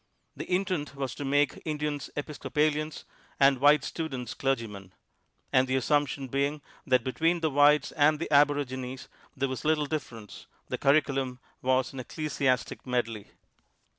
[0.35, 3.05] The intent was to make Indians Episcopalians,
[3.39, 4.93] and white students clergymen;
[5.53, 10.47] and the assumption being that between the whites and the aborigines there was little difference,
[10.69, 13.27] the curriculum was an ecclesiastic medley.